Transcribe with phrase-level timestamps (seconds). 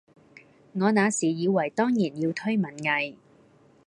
[0.73, 3.17] 我那時以爲當然要推文藝，